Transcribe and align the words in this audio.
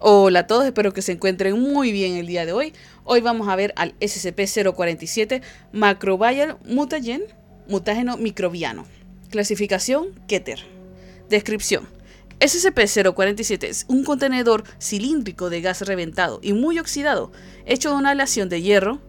Hola 0.00 0.40
a 0.40 0.46
todos, 0.46 0.64
espero 0.64 0.92
que 0.92 1.02
se 1.02 1.10
encuentren 1.10 1.58
muy 1.58 1.90
bien 1.90 2.14
el 2.14 2.28
día 2.28 2.46
de 2.46 2.52
hoy. 2.52 2.72
Hoy 3.02 3.20
vamos 3.20 3.48
a 3.48 3.56
ver 3.56 3.72
al 3.74 3.98
SCP-047 3.98 5.42
Macrobial 5.72 6.56
Mutagen, 6.64 7.24
mutágeno 7.66 8.16
microbiano. 8.16 8.86
Clasificación 9.28 10.10
Keter. 10.28 10.60
Descripción. 11.28 11.88
SCP-047 12.38 13.64
es 13.64 13.86
un 13.88 14.04
contenedor 14.04 14.62
cilíndrico 14.80 15.50
de 15.50 15.62
gas 15.62 15.82
reventado 15.82 16.38
y 16.44 16.52
muy 16.52 16.78
oxidado, 16.78 17.32
hecho 17.66 17.90
de 17.90 17.96
una 17.96 18.10
aleación 18.10 18.48
de 18.48 18.62
hierro. 18.62 19.00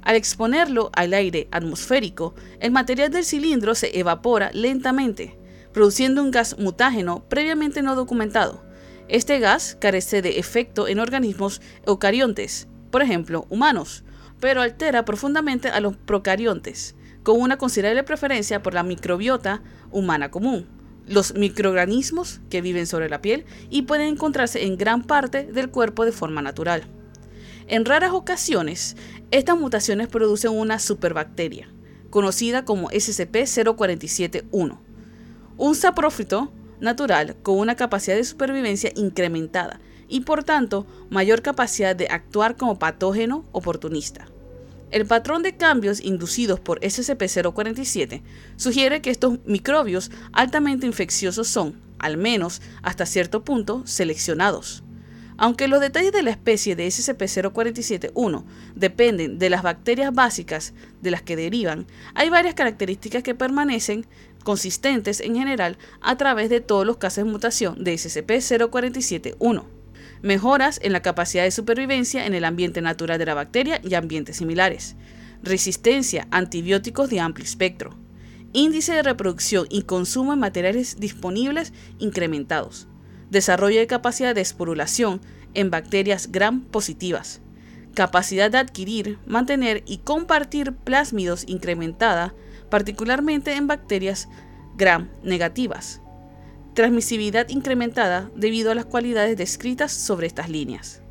Al 0.00 0.16
exponerlo 0.16 0.90
al 0.94 1.12
aire 1.12 1.48
atmosférico, 1.50 2.34
el 2.60 2.70
material 2.70 3.10
del 3.10 3.26
cilindro 3.26 3.74
se 3.74 3.98
evapora 3.98 4.50
lentamente, 4.54 5.38
produciendo 5.74 6.22
un 6.22 6.30
gas 6.30 6.58
mutágeno 6.58 7.28
previamente 7.28 7.82
no 7.82 7.94
documentado 7.94 8.66
este 9.08 9.38
gas 9.38 9.76
carece 9.80 10.22
de 10.22 10.38
efecto 10.38 10.86
en 10.86 10.98
organismos 10.98 11.60
eucariontes, 11.86 12.68
por 12.90 13.02
ejemplo, 13.02 13.46
humanos, 13.48 14.04
pero 14.40 14.62
altera 14.62 15.04
profundamente 15.04 15.68
a 15.68 15.80
los 15.80 15.96
procariontes, 15.96 16.94
con 17.22 17.40
una 17.40 17.58
considerable 17.58 18.02
preferencia 18.04 18.62
por 18.62 18.74
la 18.74 18.82
microbiota 18.82 19.62
humana 19.90 20.30
común, 20.30 20.66
los 21.06 21.34
microorganismos 21.34 22.40
que 22.50 22.60
viven 22.60 22.86
sobre 22.86 23.08
la 23.08 23.22
piel 23.22 23.46
y 23.70 23.82
pueden 23.82 24.08
encontrarse 24.08 24.64
en 24.64 24.76
gran 24.76 25.02
parte 25.02 25.44
del 25.44 25.70
cuerpo 25.70 26.04
de 26.04 26.12
forma 26.12 26.42
natural. 26.42 26.84
En 27.66 27.84
raras 27.84 28.12
ocasiones, 28.12 28.96
estas 29.30 29.58
mutaciones 29.58 30.08
producen 30.08 30.52
una 30.52 30.78
superbacteria, 30.78 31.68
conocida 32.10 32.64
como 32.64 32.88
SCP-047-1, 32.90 34.78
un 35.56 35.74
saprófito 35.74 36.52
natural 36.80 37.36
con 37.42 37.58
una 37.58 37.76
capacidad 37.76 38.16
de 38.16 38.24
supervivencia 38.24 38.92
incrementada 38.96 39.80
y 40.08 40.20
por 40.20 40.44
tanto 40.44 40.86
mayor 41.10 41.42
capacidad 41.42 41.94
de 41.94 42.08
actuar 42.08 42.56
como 42.56 42.78
patógeno 42.78 43.44
oportunista. 43.52 44.26
El 44.90 45.06
patrón 45.06 45.42
de 45.42 45.56
cambios 45.56 46.00
inducidos 46.00 46.60
por 46.60 46.80
SCP-047 46.80 48.22
sugiere 48.56 49.02
que 49.02 49.10
estos 49.10 49.38
microbios 49.44 50.10
altamente 50.32 50.86
infecciosos 50.86 51.46
son, 51.46 51.78
al 51.98 52.16
menos 52.16 52.62
hasta 52.82 53.04
cierto 53.04 53.44
punto, 53.44 53.82
seleccionados. 53.86 54.82
Aunque 55.40 55.68
los 55.68 55.80
detalles 55.80 56.10
de 56.10 56.24
la 56.24 56.30
especie 56.30 56.74
de 56.74 56.88
SCP-047-1 56.88 58.44
dependen 58.74 59.38
de 59.38 59.50
las 59.50 59.62
bacterias 59.62 60.12
básicas 60.12 60.74
de 61.00 61.12
las 61.12 61.22
que 61.22 61.36
derivan, 61.36 61.86
hay 62.14 62.28
varias 62.28 62.56
características 62.56 63.22
que 63.22 63.36
permanecen 63.36 64.04
consistentes 64.42 65.20
en 65.20 65.36
general 65.36 65.78
a 66.00 66.16
través 66.16 66.50
de 66.50 66.60
todos 66.60 66.84
los 66.84 66.96
casos 66.96 67.24
de 67.24 67.30
mutación 67.30 67.84
de 67.84 67.94
SCP-047-1. 67.94 69.64
Mejoras 70.22 70.80
en 70.82 70.92
la 70.92 71.02
capacidad 71.02 71.44
de 71.44 71.52
supervivencia 71.52 72.26
en 72.26 72.34
el 72.34 72.44
ambiente 72.44 72.80
natural 72.80 73.20
de 73.20 73.26
la 73.26 73.34
bacteria 73.34 73.80
y 73.84 73.94
ambientes 73.94 74.38
similares. 74.38 74.96
Resistencia 75.44 76.26
a 76.32 76.38
antibióticos 76.38 77.10
de 77.10 77.20
amplio 77.20 77.44
espectro. 77.44 77.96
Índice 78.52 78.92
de 78.92 79.04
reproducción 79.04 79.68
y 79.70 79.82
consumo 79.82 80.32
de 80.32 80.38
materiales 80.38 80.98
disponibles 80.98 81.72
incrementados. 82.00 82.88
Desarrollo 83.30 83.78
de 83.78 83.86
capacidad 83.86 84.34
de 84.34 84.40
esporulación 84.40 85.20
en 85.54 85.70
bacterias 85.70 86.32
gram 86.32 86.62
positivas. 86.62 87.40
Capacidad 87.94 88.50
de 88.50 88.58
adquirir, 88.58 89.18
mantener 89.26 89.82
y 89.86 89.98
compartir 89.98 90.72
plásmidos 90.72 91.44
incrementada 91.46 92.34
particularmente 92.70 93.54
en 93.54 93.66
bacterias 93.66 94.28
gram 94.76 95.08
negativas. 95.22 96.00
Transmisibilidad 96.74 97.48
incrementada 97.48 98.30
debido 98.36 98.70
a 98.70 98.74
las 98.74 98.84
cualidades 98.84 99.36
descritas 99.36 99.92
sobre 99.92 100.26
estas 100.26 100.48
líneas. 100.48 101.02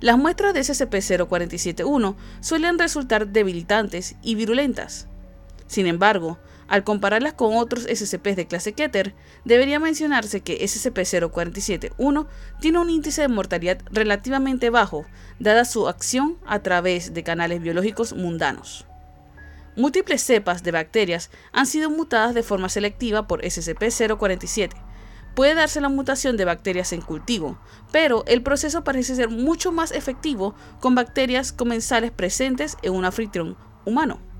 Las 0.00 0.18
muestras 0.18 0.52
de 0.52 0.60
SCP-047-1 0.60 2.16
suelen 2.40 2.78
resultar 2.78 3.28
debilitantes 3.28 4.16
y 4.20 4.34
virulentas. 4.34 5.06
Sin 5.72 5.86
embargo, 5.86 6.38
al 6.68 6.84
compararlas 6.84 7.32
con 7.32 7.56
otros 7.56 7.84
SCP 7.84 8.36
de 8.36 8.46
clase 8.46 8.74
Keter, 8.74 9.14
debería 9.46 9.80
mencionarse 9.80 10.42
que 10.42 10.60
SCP-047-1 10.62 12.26
tiene 12.60 12.78
un 12.78 12.90
índice 12.90 13.22
de 13.22 13.28
mortalidad 13.28 13.78
relativamente 13.90 14.68
bajo, 14.68 15.06
dada 15.38 15.64
su 15.64 15.88
acción 15.88 16.36
a 16.44 16.58
través 16.58 17.14
de 17.14 17.22
canales 17.22 17.62
biológicos 17.62 18.12
mundanos. 18.12 18.84
Múltiples 19.74 20.20
cepas 20.20 20.62
de 20.62 20.72
bacterias 20.72 21.30
han 21.54 21.64
sido 21.64 21.88
mutadas 21.88 22.34
de 22.34 22.42
forma 22.42 22.68
selectiva 22.68 23.26
por 23.26 23.40
SCP-047. 23.40 24.72
Puede 25.34 25.54
darse 25.54 25.80
la 25.80 25.88
mutación 25.88 26.36
de 26.36 26.44
bacterias 26.44 26.92
en 26.92 27.00
cultivo, 27.00 27.58
pero 27.92 28.24
el 28.26 28.42
proceso 28.42 28.84
parece 28.84 29.14
ser 29.14 29.30
mucho 29.30 29.72
más 29.72 29.90
efectivo 29.90 30.54
con 30.80 30.94
bacterias 30.94 31.50
comensales 31.50 32.10
presentes 32.10 32.76
en 32.82 32.92
un 32.92 33.06
anfitrión 33.06 33.56
humano. 33.86 34.31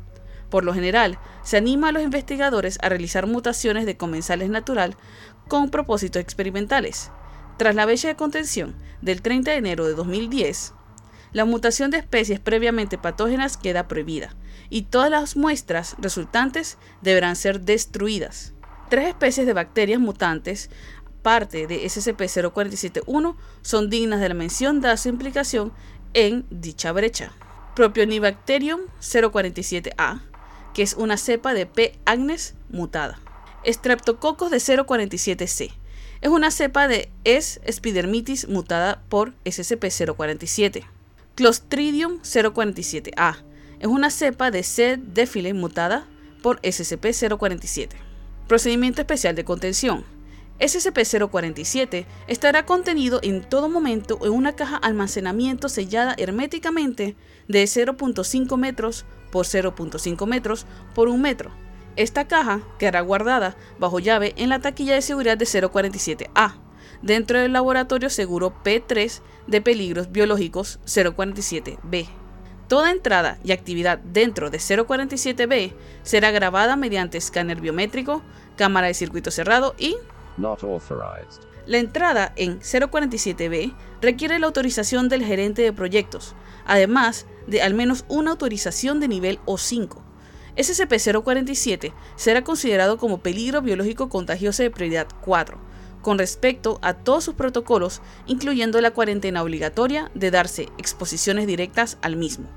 Por 0.53 0.65
lo 0.65 0.75
general, 0.75 1.19
se 1.43 1.57
anima 1.57 1.89
a 1.89 1.93
los 1.93 2.03
investigadores 2.03 2.79
a 2.83 2.91
realizar 2.91 3.27
mutaciones 3.27 3.87
de 3.87 3.97
comensales 3.97 4.51
natural 4.51 4.99
con 5.49 5.71
propósitos 5.71 6.21
experimentales. 6.21 7.11
Tras 7.57 7.75
la 7.75 7.87
bella 7.87 8.11
de 8.11 8.17
contención 8.17 8.75
del 9.01 9.23
30 9.23 9.51
de 9.51 9.57
enero 9.57 9.87
de 9.87 9.95
2010, 9.95 10.75
la 11.33 11.47
mutación 11.47 11.91
de 11.91 11.97
especies 11.97 12.39
previamente 12.39 12.99
patógenas 12.99 13.57
queda 13.57 13.89
prohibida 13.89 14.37
y 14.69 14.83
todas 14.83 15.11
las 15.11 15.37
muestras 15.39 15.97
resultantes 15.99 16.77
deberán 17.01 17.37
ser 17.37 17.63
destruidas. 17.63 18.53
Tres 18.91 19.09
especies 19.09 19.47
de 19.47 19.55
bacterias 19.55 20.01
mutantes, 20.01 20.69
parte 21.23 21.67
de 21.67 21.83
SCP-047-1, 21.83 23.37
son 23.63 23.89
dignas 23.89 24.21
de 24.21 24.29
la 24.29 24.35
mención 24.35 24.83
dada 24.83 24.99
su 24.99 25.09
implicación 25.09 25.73
en 26.13 26.45
dicha 26.51 26.93
brecha. 26.93 27.33
Propionibacterium 27.75 28.83
047A, 29.01 30.21
que 30.75 30.83
es 30.83 30.95
una 30.95 31.17
cepa 31.17 31.55
de 31.55 31.67
P. 31.67 31.99
agnes 32.05 32.55
mutada. 32.71 33.19
Streptococcus 33.65 34.51
de 34.51 34.59
047C, 34.59 35.73
es 36.23 36.29
una 36.29 36.51
cepa 36.53 36.87
de 36.87 37.11
S. 37.25 37.61
epidermitis 37.65 38.49
mutada 38.49 39.03
por 39.09 39.35
SCP-047. 39.45 40.85
Clostridium 41.35 42.21
047A 42.21 43.37
es 43.81 43.89
una 43.89 44.11
cepa 44.11 44.53
de 44.53 44.63
C. 44.63 44.99
défile 45.03 45.53
mutada 45.53 46.07
por 46.41 46.61
SCP-047. 46.61 47.89
Procedimiento 48.47 49.01
especial 49.01 49.35
de 49.35 49.45
contención. 49.45 50.05
SCP-047 50.63 52.07
estará 52.29 52.65
contenido 52.65 53.19
en 53.25 53.43
todo 53.43 53.69
momento 53.69 54.21
en 54.25 54.31
una 54.33 54.55
caja 54.55 54.77
almacenamiento 54.77 55.69
sellada 55.69 56.15
herméticamente 56.17 57.17
de 57.49 57.65
0.5 57.65 58.57
metros 58.57 59.05
por 59.33 59.45
0.5 59.45 60.25
metros 60.29 60.67
por 60.95 61.09
1 61.09 61.19
metro. 61.19 61.51
Esta 61.97 62.29
caja 62.29 62.61
quedará 62.79 63.01
guardada 63.01 63.57
bajo 63.81 63.99
llave 63.99 64.35
en 64.37 64.51
la 64.51 64.61
taquilla 64.61 64.95
de 64.95 65.03
seguridad 65.03 65.37
de 65.37 65.47
047A 65.47 66.55
dentro 67.03 67.41
del 67.41 67.53
laboratorio 67.53 68.09
seguro 68.09 68.55
P3 68.63 69.21
de 69.49 69.61
peligros 69.61 70.13
biológicos 70.13 70.79
047B. 70.87 72.07
Toda 72.69 72.93
entrada 72.93 73.39
y 73.43 73.51
actividad 73.51 73.99
dentro 73.99 74.49
de 74.49 74.59
047B 74.59 75.75
será 76.05 76.31
grabada 76.31 76.77
mediante 76.77 77.19
escáner 77.19 77.61
biométrico, 77.61 78.23
cámara 78.57 78.87
de 78.87 78.95
circuito 78.95 79.33
cerrado 79.33 79.75
y 79.77 79.97
La 81.67 81.79
entrada 81.79 82.33
en 82.37 82.61
047B 82.61 83.75
requiere 84.01 84.39
la 84.39 84.47
autorización 84.47 85.09
del 85.09 85.25
gerente 85.25 85.63
de 85.63 85.73
proyectos, 85.73 86.35
además 86.67 87.27
de 87.47 87.63
al 87.63 87.75
menos 87.75 88.05
una 88.09 88.33
autorización 88.33 89.01
de 89.01 89.09
nivel 89.09 89.39
O5. 89.47 90.01
SCP-047 90.57 91.93
será 92.17 92.45
considerado 92.45 92.99
como 92.99 93.19
peligro 93.19 93.63
biológico 93.63 94.09
contagioso 94.09 94.63
de 94.63 94.71
prioridad 94.71 95.09
4 95.23 95.73
con 96.03 96.19
respecto 96.19 96.79
a 96.83 96.95
todos 96.95 97.25
sus 97.25 97.35
protocolos, 97.35 98.03
incluyendo 98.27 98.81
la 98.81 98.91
cuarentena 98.91 99.43
obligatoria 99.43 100.11
de 100.15 100.31
darse 100.31 100.69
exposiciones 100.77 101.47
directas 101.47 101.97
al 102.03 102.17
mismo. 102.17 102.49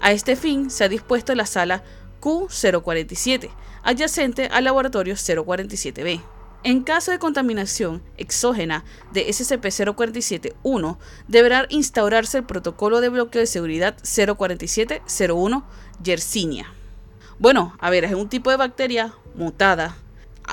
A 0.00 0.12
este 0.12 0.36
fin 0.36 0.70
se 0.70 0.84
ha 0.84 0.88
dispuesto 0.88 1.34
la 1.34 1.46
sala 1.46 1.84
Q047, 2.20 3.48
adyacente 3.84 4.48
al 4.48 4.64
laboratorio 4.64 5.14
047B. 5.14 6.20
En 6.64 6.82
caso 6.82 7.12
de 7.12 7.18
contaminación 7.18 8.02
exógena 8.16 8.84
de 9.12 9.28
SCP-047-1, 9.28 10.98
deberá 11.28 11.66
instaurarse 11.68 12.38
el 12.38 12.44
protocolo 12.44 13.00
de 13.00 13.10
bloqueo 13.10 13.40
de 13.40 13.46
seguridad 13.46 13.96
047-01 14.02 15.64
Yersinia. 16.02 16.72
Bueno, 17.38 17.76
a 17.78 17.90
ver, 17.90 18.04
es 18.04 18.14
un 18.14 18.28
tipo 18.28 18.50
de 18.50 18.56
bacteria 18.56 19.14
mutada 19.34 19.96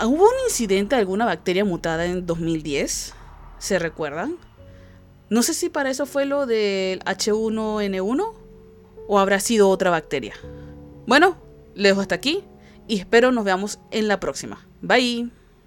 ¿Hubo 0.04 0.24
un 0.24 0.34
incidente 0.48 0.96
de 0.96 1.02
alguna 1.02 1.26
bacteria 1.26 1.66
mutada 1.66 2.06
en 2.06 2.26
2010? 2.26 3.14
¿Se 3.60 3.78
recuerdan? 3.78 4.38
No 5.30 5.44
sé 5.44 5.54
si 5.54 5.70
para 5.70 5.90
eso 5.90 6.06
fue 6.06 6.26
lo 6.26 6.46
del 6.46 7.02
H1N1 7.02 8.34
o 9.08 9.20
habrá 9.20 9.40
sido 9.40 9.70
otra 9.70 9.90
bacteria. 9.90 10.34
Bueno, 11.06 11.38
le 11.76 11.90
dejo 11.90 12.02
hasta 12.02 12.16
aquí 12.16 12.44
y 12.88 13.00
espero 13.00 13.32
nos 13.32 13.44
veamos 13.44 13.80
en 13.92 14.08
la 14.08 14.20
próxima. 14.20 14.66
Bye. 14.82 15.41